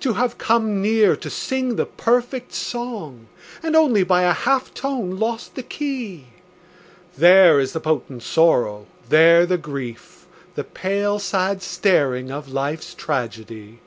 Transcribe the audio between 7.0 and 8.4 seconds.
There is the potent